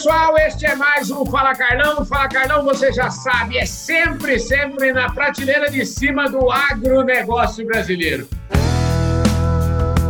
[0.00, 2.06] pessoal, este é mais um Fala Carlão.
[2.06, 8.26] Fala Carlão, você já sabe, é sempre, sempre na prateleira de cima do agronegócio brasileiro.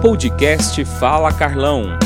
[0.01, 1.99] Podcast Fala Carlão.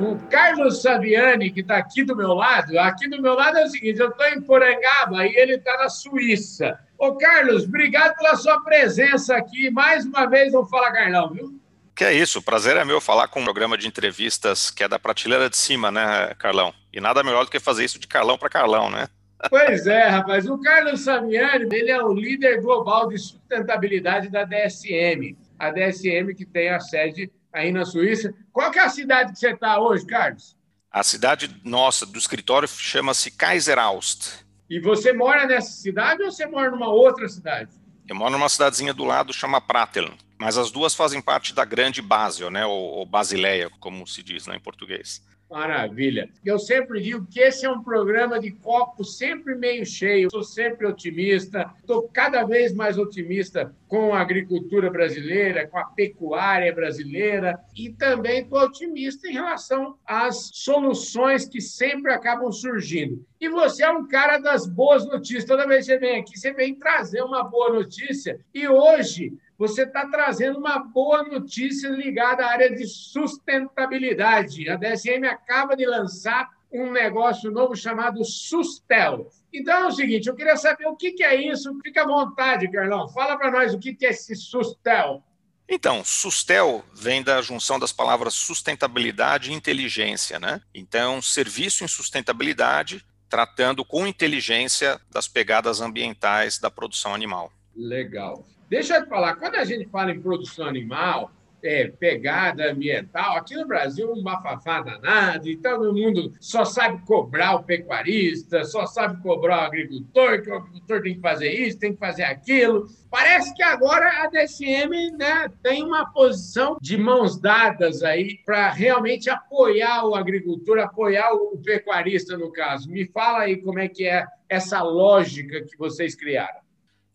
[0.00, 3.68] O Carlos Saviani, que está aqui do meu lado, aqui do meu lado é o
[3.68, 6.78] seguinte: eu estou em Porangaba e ele está na Suíça.
[6.96, 11.63] Ô Carlos, obrigado pela sua presença aqui mais uma vez no Fala Carlão, viu?
[11.94, 14.88] Que é isso, o prazer é meu falar com um programa de entrevistas que é
[14.88, 16.74] da prateleira de cima, né, Carlão?
[16.92, 19.06] E nada melhor do que fazer isso de Carlão para Carlão, né?
[19.48, 20.48] Pois é, rapaz.
[20.48, 25.36] O Carlos Samiani, ele é o líder global de sustentabilidade da DSM.
[25.58, 28.34] A DSM que tem a sede aí na Suíça.
[28.52, 30.56] Qual que é a cidade que você está hoje, Carlos?
[30.90, 34.44] A cidade nossa do escritório chama-se Kaiser-Aust.
[34.68, 37.70] E você mora nessa cidade ou você mora numa outra cidade?
[38.08, 40.12] Eu moro numa cidadezinha do lado, chama Pratteln.
[40.44, 44.46] Mas as duas fazem parte da grande Basel, né, ou, ou Basileia, como se diz
[44.46, 45.22] né, em português.
[45.50, 46.28] Maravilha.
[46.44, 50.30] Eu sempre digo que esse é um programa de copo sempre meio cheio.
[50.30, 56.74] Sou sempre otimista, estou cada vez mais otimista com a agricultura brasileira, com a pecuária
[56.74, 63.24] brasileira e também estou otimista em relação às soluções que sempre acabam surgindo.
[63.40, 65.44] E você é um cara das boas notícias.
[65.44, 68.40] Toda vez que você vem aqui, você vem trazer uma boa notícia.
[68.52, 74.68] E hoje você está trazendo uma boa notícia ligada à área de sustentabilidade.
[74.68, 79.30] A DSM acaba de lançar um negócio novo chamado Sustel.
[79.52, 81.72] Então é o seguinte, eu queria saber o que é isso.
[81.84, 83.08] Fica à vontade, Carlão.
[83.08, 85.22] Fala para nós o que é esse Sustel.
[85.68, 90.60] Então, Sustel vem da junção das palavras sustentabilidade e inteligência, né?
[90.74, 97.50] Então, serviço em sustentabilidade, tratando com inteligência das pegadas ambientais da produção animal.
[97.74, 98.46] Legal.
[98.74, 101.30] Deixa eu te falar, quando a gente fala em produção animal,
[101.62, 107.54] é, pegada ambiental, aqui no Brasil um bafafá danado, então o mundo só sabe cobrar
[107.54, 111.92] o pecuarista, só sabe cobrar o agricultor, que o agricultor tem que fazer isso, tem
[111.92, 112.88] que fazer aquilo.
[113.08, 119.30] Parece que agora a DSM né, tem uma posição de mãos dadas aí para realmente
[119.30, 122.90] apoiar o agricultor, apoiar o pecuarista no caso.
[122.90, 126.64] Me fala aí como é que é essa lógica que vocês criaram.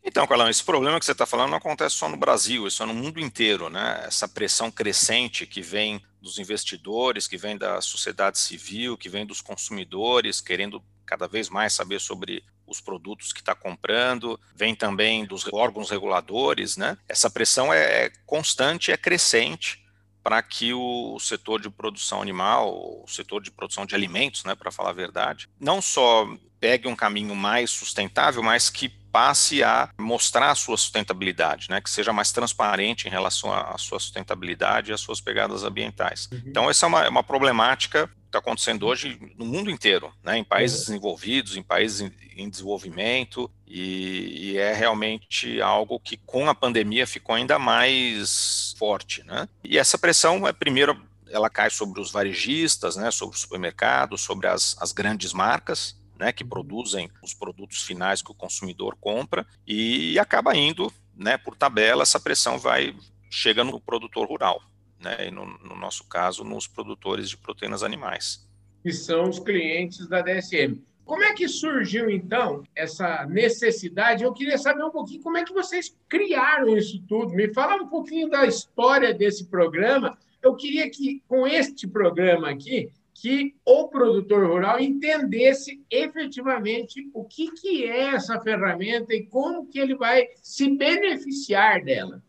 [0.04, 2.86] Então, Carlão, esse problema que você está falando não acontece só no Brasil, isso é
[2.86, 4.04] no mundo inteiro, né?
[4.06, 9.42] Essa pressão crescente que vem dos investidores, que vem da sociedade civil, que vem dos
[9.42, 15.46] consumidores, querendo cada vez mais saber sobre os produtos que está comprando, vem também dos
[15.52, 16.98] órgãos reguladores, né?
[17.08, 19.84] Essa pressão é, é constante, é crescente
[20.24, 24.72] para que o setor de produção animal, o setor de produção de alimentos, né, para
[24.72, 26.28] falar a verdade, não só
[26.60, 31.90] pegue um caminho mais sustentável, mas que passe a mostrar a sua sustentabilidade, né, que
[31.90, 36.30] seja mais transparente em relação à sua sustentabilidade e às suas pegadas ambientais.
[36.32, 36.42] Uhum.
[36.46, 40.38] Então, essa é uma, é uma problemática que está acontecendo hoje no mundo inteiro, né,
[40.38, 40.86] em países uhum.
[40.86, 47.06] desenvolvidos, em países em, em desenvolvimento, e, e, é realmente algo que com a pandemia
[47.06, 49.24] ficou ainda mais forte.
[49.24, 49.48] Né?
[49.64, 51.00] E essa pressão é primeiro
[51.32, 56.34] ela cai sobre os varejistas, né, sobre os supermercados, sobre as, as grandes marcas, né,
[56.34, 62.04] que produzem os produtos finais que o consumidor compra e acaba indo, né, por tabela,
[62.04, 62.94] essa pressão vai
[63.32, 64.62] chega no produtor rural,
[65.00, 68.46] né, e no, no nosso caso, nos produtores de proteínas animais.
[68.84, 70.82] Que são os clientes da DSM.
[71.06, 74.24] Como é que surgiu, então, essa necessidade?
[74.24, 77.34] Eu queria saber um pouquinho como é que vocês criaram isso tudo.
[77.34, 80.18] Me fala um pouquinho da história desse programa.
[80.42, 82.92] Eu queria que, com este programa aqui,
[83.22, 89.78] que o produtor rural entendesse efetivamente o que, que é essa ferramenta e como que
[89.78, 92.24] ele vai se beneficiar dela.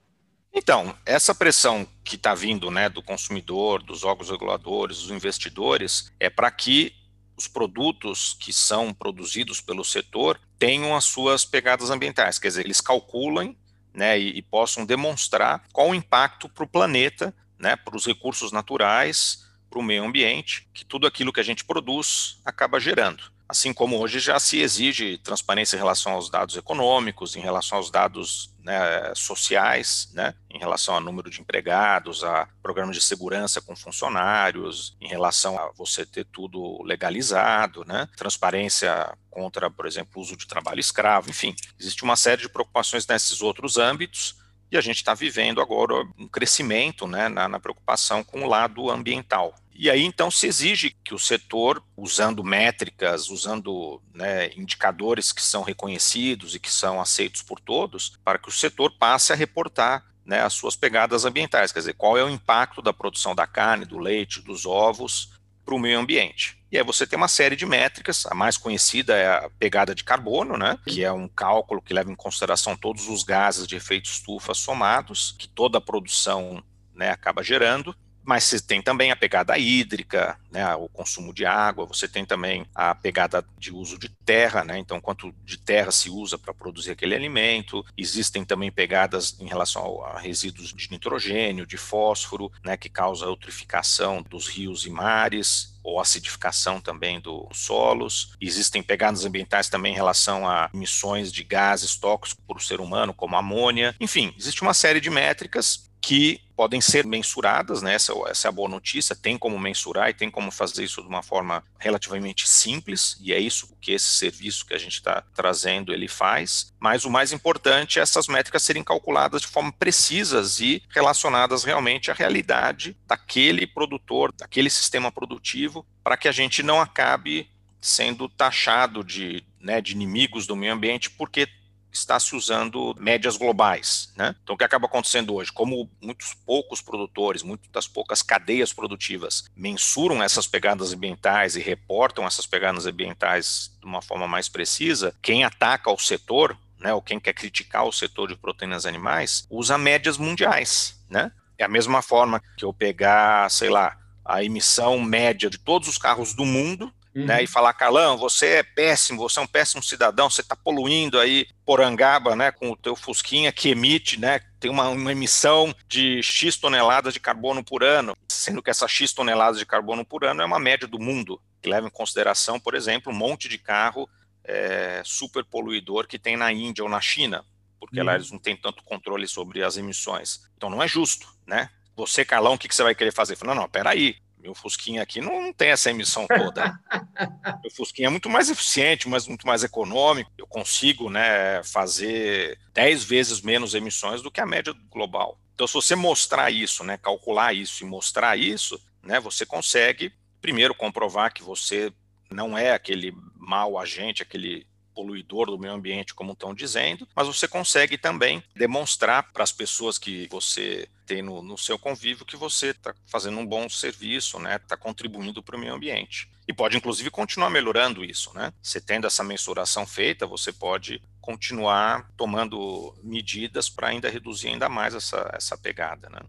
[0.52, 6.28] Então, essa pressão que está vindo né, do consumidor, dos órgãos reguladores, dos investidores, é
[6.28, 6.92] para que
[7.36, 12.80] os produtos que são produzidos pelo setor tenham as suas pegadas ambientais, quer dizer, eles
[12.80, 13.56] calculem
[13.94, 18.50] né, e, e possam demonstrar qual o impacto para o planeta, né, para os recursos
[18.50, 23.22] naturais, para o meio ambiente, que tudo aquilo que a gente produz acaba gerando.
[23.48, 27.90] Assim como hoje já se exige transparência em relação aos dados econômicos, em relação aos
[27.90, 33.74] dados né, sociais, né, em relação ao número de empregados, a programas de segurança com
[33.74, 40.36] funcionários, em relação a você ter tudo legalizado, né, transparência contra, por exemplo, o uso
[40.36, 44.39] de trabalho escravo, enfim, existe uma série de preocupações nesses outros âmbitos
[44.70, 48.90] e a gente está vivendo agora um crescimento né, na, na preocupação com o lado
[48.90, 49.54] ambiental.
[49.74, 55.62] E aí, então, se exige que o setor, usando métricas, usando né, indicadores que são
[55.62, 60.42] reconhecidos e que são aceitos por todos, para que o setor passe a reportar né,
[60.42, 63.98] as suas pegadas ambientais, quer dizer, qual é o impacto da produção da carne, do
[63.98, 65.32] leite, dos ovos
[65.64, 66.59] para o meio ambiente.
[66.70, 70.04] E aí você tem uma série de métricas, a mais conhecida é a pegada de
[70.04, 74.08] carbono, né, que é um cálculo que leva em consideração todos os gases de efeito
[74.08, 76.62] estufa somados, que toda a produção
[76.94, 77.94] né, acaba gerando
[78.30, 82.64] mas você tem também a pegada hídrica, né, o consumo de água, você tem também
[82.72, 86.92] a pegada de uso de terra, né, então quanto de terra se usa para produzir
[86.92, 92.88] aquele alimento, existem também pegadas em relação a resíduos de nitrogênio, de fósforo, né, que
[92.88, 98.36] causa eutrificação dos rios e mares, ou acidificação também dos solos.
[98.40, 103.14] Existem pegadas ambientais também em relação a emissões de gases tóxicos para o ser humano,
[103.14, 103.96] como amônia.
[103.98, 107.94] Enfim, existe uma série de métricas que podem ser mensuradas, né?
[107.94, 111.08] Essa, essa, é a boa notícia, tem como mensurar e tem como fazer isso de
[111.08, 115.92] uma forma relativamente simples, e é isso que esse serviço que a gente está trazendo
[115.92, 116.74] ele faz.
[116.78, 122.10] Mas o mais importante é essas métricas serem calculadas de forma precisas e relacionadas realmente
[122.10, 127.48] à realidade daquele produtor, daquele sistema produtivo, para que a gente não acabe
[127.80, 131.48] sendo taxado de, né, de inimigos do meio ambiente, porque
[131.92, 134.12] está se usando médias globais.
[134.16, 134.34] Né?
[134.42, 135.52] Então, o que acaba acontecendo hoje?
[135.52, 142.46] Como muitos poucos produtores, muitas poucas cadeias produtivas mensuram essas pegadas ambientais e reportam essas
[142.46, 147.34] pegadas ambientais de uma forma mais precisa, quem ataca o setor, né, ou quem quer
[147.34, 150.98] criticar o setor de proteínas animais, usa médias mundiais.
[151.08, 151.30] Né?
[151.58, 155.98] É a mesma forma que eu pegar, sei lá, a emissão média de todos os
[155.98, 157.26] carros do mundo Uhum.
[157.26, 161.18] Né, e falar, Carlão, você é péssimo, você é um péssimo cidadão, você está poluindo
[161.18, 166.22] aí Porangaba, né, com o teu Fusquinha que emite, né, tem uma, uma, emissão de
[166.22, 170.40] X toneladas de carbono por ano, sendo que essa X toneladas de carbono por ano
[170.40, 174.08] é uma média do mundo, que leva em consideração, por exemplo, um monte de carro
[174.44, 177.44] é, super poluidor que tem na Índia ou na China,
[177.78, 178.06] porque uhum.
[178.06, 180.42] lá eles não têm tanto controle sobre as emissões.
[180.56, 181.70] Então não é justo, né?
[181.96, 183.36] Você, Carlão, o que, que você vai querer fazer?
[183.42, 186.78] Não, não, peraí, meu Fusquinha aqui não, não, tem essa emissão toda.
[187.62, 190.30] meu Fusquinha é muito mais eficiente, mas muito mais econômico.
[190.36, 195.38] Eu consigo né, fazer 10 vezes menos emissões do que a média global.
[195.54, 200.74] Então, se você mostrar isso, né, calcular isso e mostrar isso, né, você consegue, primeiro,
[200.74, 201.92] comprovar que você
[202.30, 204.66] não é aquele mau agente, aquele
[205.00, 209.96] poluidor do meio ambiente, como estão dizendo, mas você consegue também demonstrar para as pessoas
[209.96, 214.56] que você tem no, no seu convívio que você está fazendo um bom serviço, né?
[214.56, 216.30] Está contribuindo para o meio ambiente.
[216.46, 218.52] E pode, inclusive, continuar melhorando isso, né?
[218.62, 224.94] Você tendo essa mensuração feita, você pode continuar tomando medidas para ainda reduzir ainda mais
[224.94, 226.20] essa, essa pegada, né?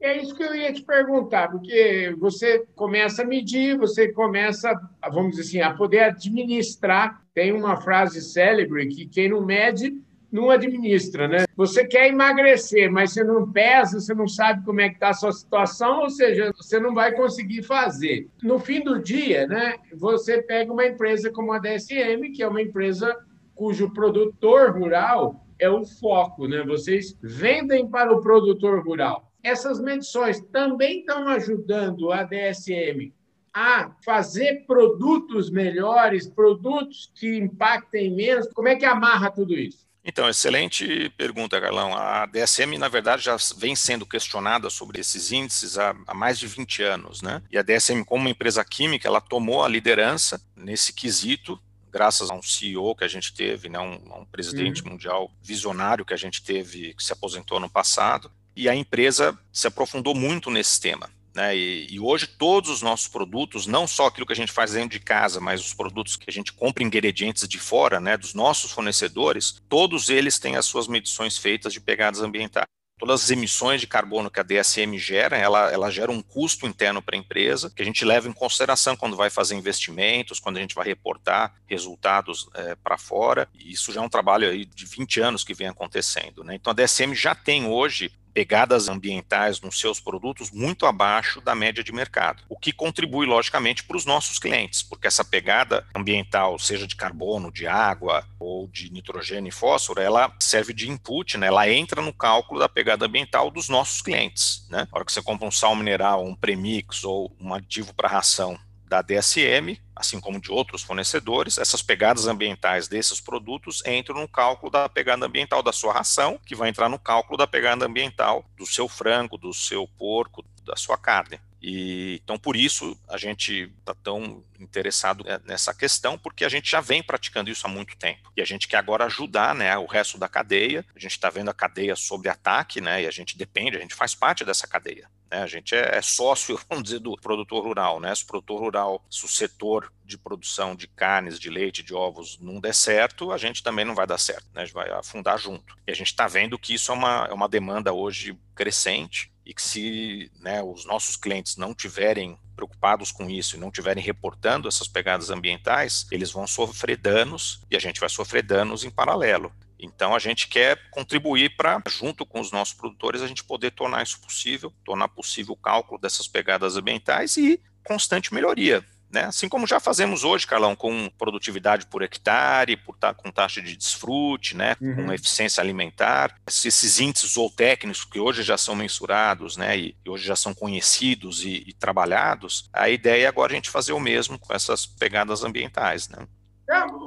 [0.00, 4.78] É isso que eu ia te perguntar, porque você começa a medir, você começa,
[5.10, 7.22] vamos dizer assim, a poder administrar.
[7.32, 9.94] Tem uma frase célebre que quem não mede
[10.30, 11.44] não administra, né?
[11.56, 15.14] Você quer emagrecer, mas você não pesa, você não sabe como é que está a
[15.14, 18.28] sua situação, ou seja, você não vai conseguir fazer.
[18.42, 22.60] No fim do dia, né, você pega uma empresa como a DSM, que é uma
[22.60, 23.16] empresa
[23.54, 26.62] cujo produtor rural é o foco, né?
[26.64, 29.25] Vocês vendem para o produtor rural.
[29.46, 33.12] Essas medições também estão ajudando a DSM
[33.54, 38.48] a fazer produtos melhores, produtos que impactem menos.
[38.52, 39.86] Como é que amarra tudo isso?
[40.04, 41.96] Então, excelente pergunta, Carlão.
[41.96, 46.48] A DSM, na verdade, já vem sendo questionada sobre esses índices há, há, mais de
[46.48, 47.40] 20 anos, né?
[47.48, 51.56] E a DSM, como uma empresa química, ela tomou a liderança nesse quesito,
[51.92, 53.78] graças a um CEO que a gente teve, né?
[53.78, 54.90] um, um presidente uhum.
[54.90, 59.66] mundial visionário que a gente teve, que se aposentou no passado, e a empresa se
[59.66, 61.10] aprofundou muito nesse tema.
[61.36, 61.54] Né?
[61.54, 64.98] E, e, hoje todos os nossos produtos, não só aquilo que a gente faz dentro
[64.98, 68.72] de casa, mas os produtos que a gente compra ingredientes de fora, né, dos nossos
[68.72, 72.64] fornecedores, todos eles têm as suas medições feitas de pegadas ambientais.
[72.98, 77.02] Todas as emissões de carbono que a DSM gera, ela, ela gera um custo interno
[77.02, 80.60] para a empresa, que a gente leva em consideração quando vai fazer investimentos, quando a
[80.60, 83.46] gente vai reportar resultados é, para fora.
[83.52, 86.42] E isso já é um trabalho aí de 20 anos que vem acontecendo.
[86.42, 86.54] Né?
[86.54, 91.82] Então a DSM já tem hoje pegadas ambientais nos seus produtos muito abaixo da média
[91.82, 96.86] de mercado, o que contribui, logicamente, para os nossos clientes, porque essa pegada ambiental, seja
[96.86, 101.46] de carbono, de água ou de nitrogênio e fósforo, ela serve de input, né?
[101.46, 104.66] ela entra no cálculo da pegada ambiental dos nossos clientes.
[104.68, 104.80] Né?
[104.80, 108.58] Na hora que você compra um sal mineral, um premix ou um aditivo para ração
[108.88, 114.70] da DSM, assim como de outros fornecedores, essas pegadas ambientais desses produtos entram no cálculo
[114.70, 118.66] da pegada ambiental da sua ração, que vai entrar no cálculo da pegada ambiental do
[118.66, 121.40] seu frango, do seu porco, da sua carne.
[121.60, 126.80] E, então, por isso, a gente está tão interessado nessa questão, porque a gente já
[126.80, 128.30] vem praticando isso há muito tempo.
[128.36, 130.84] E a gente quer agora ajudar né, o resto da cadeia.
[130.94, 133.94] A gente está vendo a cadeia sobre ataque, né, e a gente depende, a gente
[133.94, 135.10] faz parte dessa cadeia.
[135.30, 135.42] Né?
[135.42, 138.00] A gente é, é, sócio, vamos dizer, do produtor rural.
[138.00, 138.14] Né?
[138.14, 142.38] Se o produtor rural, se o setor de produção de carnes, de leite, de ovos
[142.40, 144.62] não der certo, a gente também não vai dar certo, né?
[144.62, 145.76] a gente vai afundar junto.
[145.86, 149.54] E a gente está vendo que isso é uma, é uma demanda hoje crescente e
[149.54, 154.66] que se né, os nossos clientes não tiverem preocupados com isso e não tiverem reportando
[154.66, 159.52] essas pegadas ambientais, eles vão sofrer danos e a gente vai sofrer danos em paralelo.
[159.78, 164.02] Então a gente quer contribuir para, junto com os nossos produtores, a gente poder tornar
[164.02, 168.84] isso possível, tornar possível o cálculo dessas pegadas ambientais e constante melhoria.
[169.10, 169.22] Né?
[169.22, 174.56] Assim como já fazemos hoje, Carlão, com produtividade por hectare, por com taxa de desfrute,
[174.56, 174.76] né?
[174.80, 175.06] Uhum.
[175.06, 179.78] com eficiência alimentar, esses índices zootécnicos que hoje já são mensurados né?
[179.78, 183.70] e, e hoje já são conhecidos e, e, trabalhados, a ideia é agora a gente
[183.70, 186.08] fazer o mesmo com essas pegadas ambientais.
[186.08, 186.26] Né?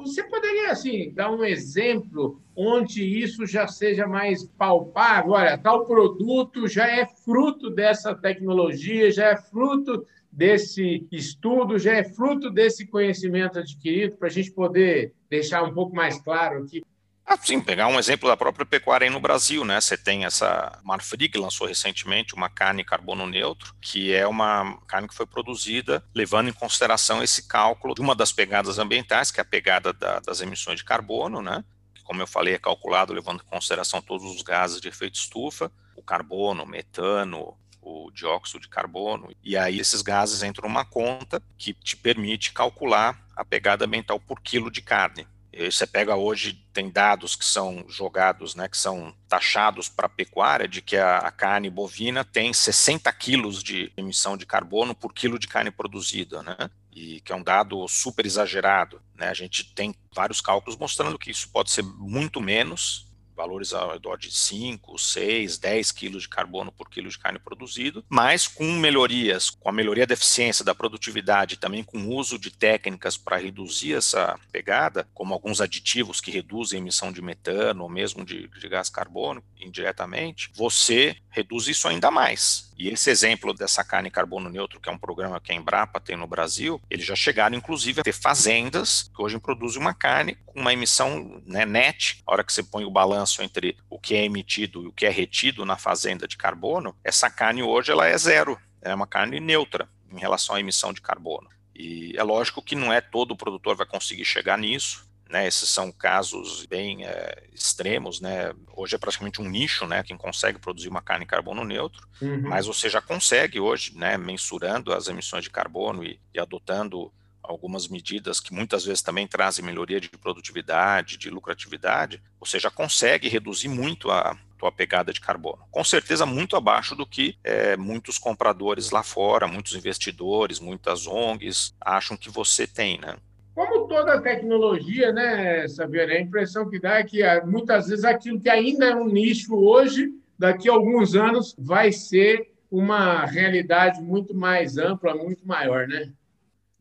[0.01, 5.31] Você poderia, assim, dar um exemplo onde isso já seja mais palpável?
[5.31, 12.03] Olha, tal produto já é fruto dessa tecnologia, já é fruto desse estudo, já é
[12.03, 16.83] fruto desse conhecimento adquirido, para a gente poder deixar um pouco mais claro aqui
[17.29, 19.79] ah, sim, pegar um exemplo da própria pecuária aí no Brasil, né?
[19.79, 25.13] Você tem essa Marfrig lançou recentemente uma carne carbono neutro, que é uma carne que
[25.13, 29.45] foi produzida levando em consideração esse cálculo de uma das pegadas ambientais, que é a
[29.45, 31.63] pegada da, das emissões de carbono, né?
[32.03, 36.01] Como eu falei, é calculado levando em consideração todos os gases de efeito estufa, o
[36.01, 41.75] carbono, o metano, o dióxido de carbono, e aí esses gases entram numa conta que
[41.75, 45.27] te permite calcular a pegada ambiental por quilo de carne.
[45.57, 50.67] Você pega hoje, tem dados que são jogados, né, que são taxados para a pecuária,
[50.67, 55.39] de que a, a, carne bovina tem 60 quilos de emissão de carbono por quilo
[55.39, 56.69] de carne produzida, né?
[56.91, 59.01] E que é um dado super exagerado.
[59.15, 59.27] Né?
[59.29, 63.08] A gente tem vários cálculos mostrando que isso pode ser muito menos,
[63.39, 68.03] valores ao redor de 5, 6, 10 quilos de carbono por quilo de carne produzido,
[68.09, 72.51] mas com melhorias, com a melhoria da eficiência, da produtividade, também com o uso de
[72.51, 77.89] técnicas para reduzir essa pegada, como alguns aditivos que reduzem a emissão de metano ou
[77.89, 82.68] mesmo de, de gás carbônico indiretamente, você reduz isso ainda mais.
[82.79, 86.15] E esse exemplo dessa carne carbono neutro, que é um programa que a Embrapa tem
[86.15, 90.61] no Brasil, eles já chegaram, inclusive, a ter fazendas que hoje produzem uma carne com
[90.61, 92.23] uma emissão né, net.
[92.25, 95.05] A hora que você põe o balanço entre o que é emitido e o que
[95.05, 98.57] é retido na fazenda de carbono, essa carne hoje ela é zero.
[98.81, 101.49] é uma carne neutra em relação à emissão de carbono.
[101.75, 105.91] E é lógico que não é todo produtor vai conseguir chegar nisso, né, esses são
[105.91, 108.51] casos bem é, extremos, né?
[108.75, 110.01] Hoje é praticamente um nicho, né?
[110.01, 112.41] Quem consegue produzir uma carne carbono neutro, uhum.
[112.49, 114.17] mas você já consegue hoje, né?
[114.17, 119.65] Mensurando as emissões de carbono e, e adotando algumas medidas que muitas vezes também trazem
[119.65, 125.65] melhoria de produtividade, de lucratividade, você já consegue reduzir muito a tua pegada de carbono.
[125.71, 131.73] Com certeza muito abaixo do que é, muitos compradores lá fora, muitos investidores, muitas ONGs
[131.79, 133.15] acham que você tem, né?
[133.59, 136.13] Como toda tecnologia, né, Sabiana?
[136.13, 139.53] A impressão que dá é que ah, muitas vezes aquilo que ainda é um nicho
[139.53, 146.09] hoje, daqui a alguns anos, vai ser uma realidade muito mais ampla, muito maior, né?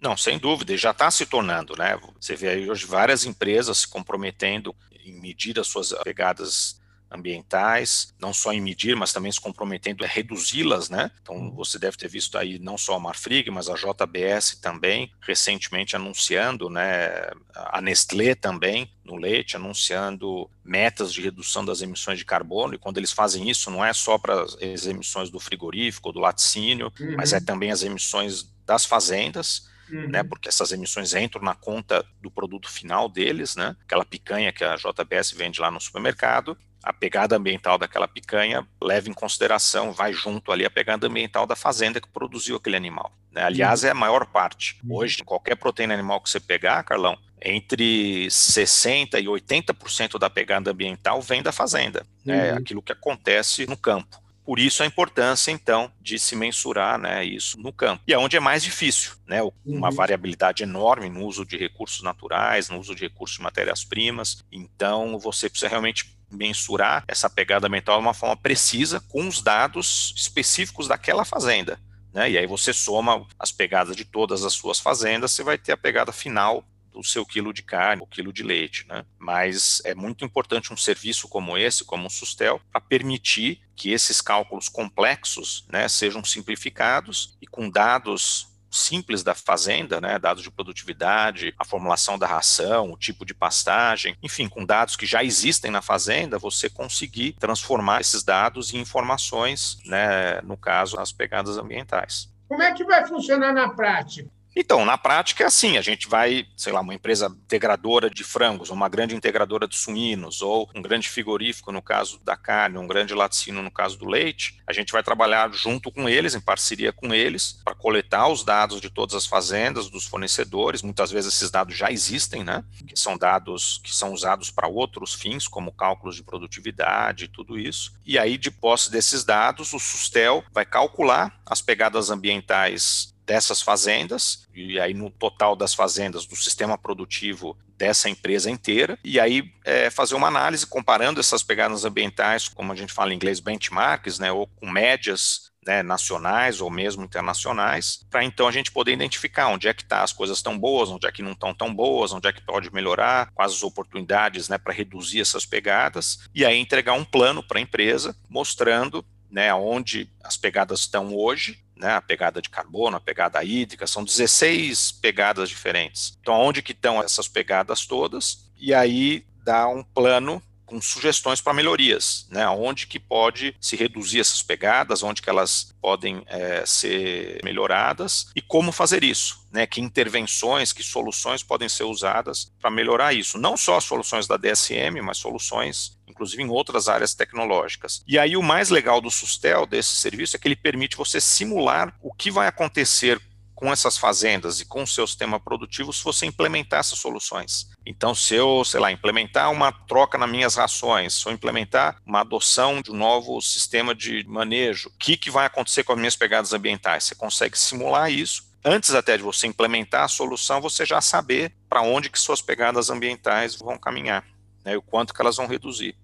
[0.01, 1.99] Não, sem dúvida, já está se tornando, né?
[2.21, 4.73] Você vê aí hoje várias empresas se comprometendo
[5.05, 6.78] em medir as suas pegadas
[7.11, 11.11] ambientais, não só em medir, mas também se comprometendo a reduzi-las, né?
[11.23, 11.55] Então uhum.
[11.55, 16.69] você deve ter visto aí não só a Marfrig, mas a JBS também recentemente anunciando,
[16.69, 17.31] né?
[17.55, 22.99] A Nestlé também no leite, anunciando metas de redução das emissões de carbono, e quando
[22.99, 27.17] eles fazem isso, não é só para as emissões do frigorífico, do laticínio, uhum.
[27.17, 30.09] mas é também as emissões das fazendas, Uhum.
[30.09, 34.63] Né, porque essas emissões entram na conta do produto final deles, né, aquela picanha que
[34.63, 40.11] a JBS vende lá no supermercado, a pegada ambiental daquela picanha leva em consideração, vai
[40.11, 43.13] junto ali a pegada ambiental da fazenda que produziu aquele animal.
[43.31, 43.43] Né?
[43.43, 44.79] Aliás, é a maior parte.
[44.83, 44.97] Uhum.
[44.97, 51.21] Hoje, qualquer proteína animal que você pegar, Carlão, entre 60% e 80% da pegada ambiental
[51.21, 52.07] vem da fazenda.
[52.25, 52.53] Né?
[52.53, 52.59] Uhum.
[52.59, 54.19] Aquilo que acontece no campo.
[54.49, 58.03] Por isso a importância, então, de se mensurar né, isso no campo.
[58.09, 59.43] E é onde é mais difícil, né?
[59.63, 59.95] Uma uhum.
[59.95, 64.43] variabilidade enorme no uso de recursos naturais, no uso de recursos de matérias-primas.
[64.51, 70.15] Então, você precisa realmente mensurar essa pegada mental de uma forma precisa com os dados
[70.17, 71.79] específicos daquela fazenda.
[72.15, 72.31] Né?
[72.31, 75.77] E aí você soma as pegadas de todas as suas fazendas, você vai ter a
[75.77, 79.05] pegada final do seu quilo de carne, o quilo de leite, né?
[79.19, 84.21] Mas é muito importante um serviço como esse, como o Sustel, para permitir que esses
[84.21, 91.55] cálculos complexos, né, sejam simplificados e com dados simples da fazenda, né, dados de produtividade,
[91.59, 95.81] a formulação da ração, o tipo de pastagem, enfim, com dados que já existem na
[95.81, 102.29] fazenda, você conseguir transformar esses dados em informações, né, no caso, as pegadas ambientais.
[102.47, 104.29] Como é que vai funcionar na prática?
[104.61, 108.71] Então, na prática é assim, a gente vai, sei lá, uma empresa integradora de frangos,
[108.71, 113.15] uma grande integradora de suínos, ou um grande frigorífico no caso da carne, um grande
[113.15, 117.15] laticínio no caso do leite, a gente vai trabalhar junto com eles, em parceria com
[117.15, 121.77] eles, para coletar os dados de todas as fazendas, dos fornecedores, muitas vezes esses dados
[121.77, 126.25] já existem, né, que são dados que são usados para outros fins, como cálculos de
[126.25, 131.63] produtividade e tudo isso, e aí, de posse desses dados, o Sustel vai calcular as
[131.63, 138.51] pegadas ambientais dessas fazendas, e aí no total das fazendas do sistema produtivo dessa empresa
[138.51, 143.13] inteira, e aí é, fazer uma análise comparando essas pegadas ambientais, como a gente fala
[143.13, 148.51] em inglês, benchmarks, né, ou com médias né, nacionais ou mesmo internacionais, para então a
[148.51, 151.33] gente poder identificar onde é que tá, as coisas estão boas, onde é que não
[151.33, 155.45] estão tão boas, onde é que pode melhorar, quais as oportunidades né, para reduzir essas
[155.45, 161.15] pegadas, e aí entregar um plano para a empresa mostrando né, onde as pegadas estão
[161.15, 166.17] hoje né, a pegada de carbono, a pegada hídrica, são 16 pegadas diferentes.
[166.21, 168.51] Então, onde que estão essas pegadas todas?
[168.57, 172.47] E aí dá um plano com sugestões para melhorias, né?
[172.49, 178.43] Onde que pode se reduzir essas pegadas, onde que elas podem é, ser melhoradas e
[178.43, 179.67] como fazer isso, né?
[179.67, 183.39] Que intervenções, que soluções podem ser usadas para melhorar isso?
[183.39, 188.03] Não só soluções da DSM, mas soluções inclusive em outras áreas tecnológicas.
[188.07, 191.95] E aí o mais legal do Sustel, desse serviço, é que ele permite você simular
[192.03, 193.21] o que vai acontecer
[193.55, 197.69] com essas fazendas e com o seu sistema produtivo se você implementar essas soluções.
[197.85, 202.21] Então, se eu, sei lá, implementar uma troca nas minhas rações, se eu implementar uma
[202.21, 206.15] adoção de um novo sistema de manejo, o que, que vai acontecer com as minhas
[206.15, 207.05] pegadas ambientais?
[207.05, 208.49] Você consegue simular isso.
[208.65, 212.91] Antes até de você implementar a solução, você já saber para onde que suas pegadas
[212.91, 214.25] ambientais vão caminhar,
[214.65, 215.97] né, e o quanto que elas vão reduzir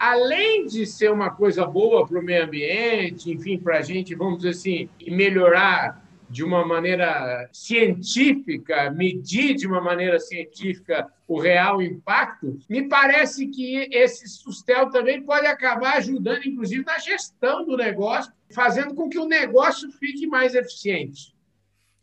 [0.00, 4.38] além de ser uma coisa boa para o meio ambiente, enfim, para a gente, vamos
[4.38, 12.58] dizer assim, melhorar de uma maneira científica, medir de uma maneira científica o real impacto,
[12.68, 18.94] me parece que esse Sustel também pode acabar ajudando, inclusive, na gestão do negócio, fazendo
[18.94, 21.34] com que o negócio fique mais eficiente.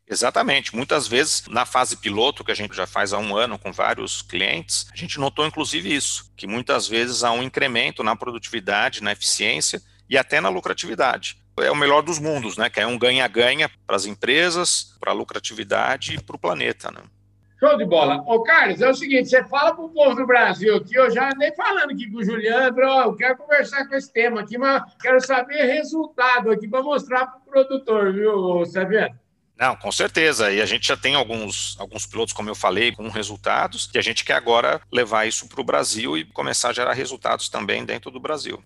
[0.10, 0.76] Exatamente.
[0.76, 4.22] Muitas vezes, na fase piloto, que a gente já faz há um ano com vários
[4.22, 9.12] clientes, a gente notou inclusive isso, que muitas vezes há um incremento na produtividade, na
[9.12, 12.70] eficiência e até na lucratividade é o melhor dos mundos, né?
[12.70, 17.02] Que é um ganha-ganha para as empresas, para a lucratividade e para o planeta, né?
[17.60, 18.24] Show de bola.
[18.28, 21.32] Ô, Carlos, é o seguinte, você fala para o povo do Brasil aqui, eu já
[21.32, 24.84] andei falando aqui com o Juliano, ó, eu quero conversar com esse tema aqui, mas
[25.02, 29.16] quero saber resultado aqui para mostrar para o produtor, viu, Sabiano?
[29.60, 30.52] Não, com certeza.
[30.52, 34.02] E a gente já tem alguns, alguns pilotos, como eu falei, com resultados, e a
[34.02, 38.12] gente quer agora levar isso para o Brasil e começar a gerar resultados também dentro
[38.12, 38.62] do Brasil.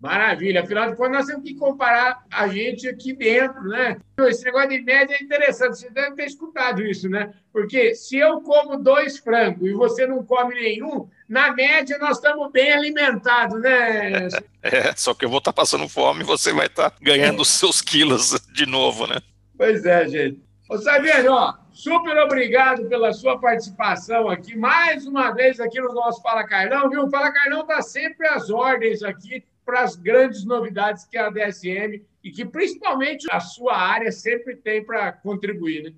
[0.00, 0.62] Maravilha.
[0.62, 3.98] Afinal de contas, nós temos que comparar a gente aqui dentro, né?
[4.20, 5.76] Esse negócio de média é interessante.
[5.76, 7.34] Você deve ter escutado isso, né?
[7.52, 12.50] Porque se eu como dois frangos e você não come nenhum, na média nós estamos
[12.50, 14.28] bem alimentados, né?
[14.62, 17.40] É, só que eu vou estar tá passando fome e você vai estar tá ganhando
[17.40, 19.16] os seus quilos de novo, né?
[19.60, 20.42] Pois é, gente.
[20.70, 26.22] Ô, Sabiano, ó, super obrigado pela sua participação aqui, mais uma vez aqui no nosso
[26.22, 27.04] Fala Carlão, viu?
[27.04, 32.02] O Fala Carlão está sempre às ordens aqui para as grandes novidades que a DSM
[32.24, 35.92] e que principalmente a sua área sempre tem para contribuir, né?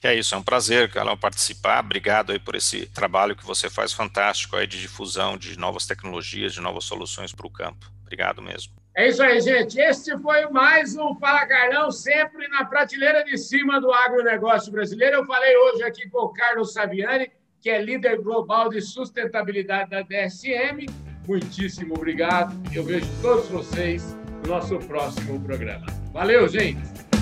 [0.00, 1.84] Que é isso, é um prazer, Carlão, participar.
[1.84, 6.54] Obrigado aí por esse trabalho que você faz fantástico aí de difusão de novas tecnologias,
[6.54, 7.88] de novas soluções para o campo.
[8.02, 8.72] Obrigado mesmo.
[8.96, 9.78] É isso aí, gente.
[9.78, 15.18] Este foi mais um Fala Carlão, sempre na prateleira de cima do agronegócio brasileiro.
[15.18, 17.30] Eu falei hoje aqui com o Carlos Saviani,
[17.60, 20.86] que é líder global de sustentabilidade da DSM
[21.26, 22.54] muitíssimo obrigado.
[22.72, 25.86] Eu vejo todos vocês no nosso próximo programa.
[26.12, 27.15] Valeu, gente!